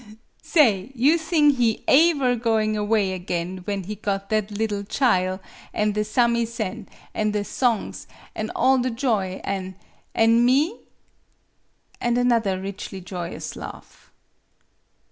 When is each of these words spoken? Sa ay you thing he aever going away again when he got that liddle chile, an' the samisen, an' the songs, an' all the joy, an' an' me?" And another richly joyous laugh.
Sa 0.41 0.61
ay 0.61 0.91
you 0.95 1.15
thing 1.19 1.51
he 1.51 1.83
aever 1.87 2.35
going 2.35 2.75
away 2.75 3.13
again 3.13 3.57
when 3.65 3.83
he 3.83 3.93
got 3.93 4.29
that 4.31 4.49
liddle 4.49 4.83
chile, 4.83 5.37
an' 5.75 5.93
the 5.93 6.03
samisen, 6.03 6.87
an' 7.13 7.33
the 7.33 7.43
songs, 7.45 8.07
an' 8.33 8.49
all 8.55 8.79
the 8.79 8.89
joy, 8.89 9.39
an' 9.43 9.75
an' 10.15 10.43
me?" 10.43 10.79
And 12.01 12.17
another 12.17 12.59
richly 12.59 12.99
joyous 12.99 13.55
laugh. 13.55 14.09